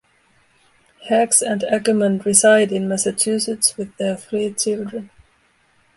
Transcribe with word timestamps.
Hax 1.09 1.43
and 1.43 1.63
Ackerman 1.65 2.23
reside 2.25 2.71
in 2.71 2.87
Massachusetts 2.89 3.77
with 3.77 3.95
their 3.97 4.15
three 4.17 4.51
children. 4.51 5.11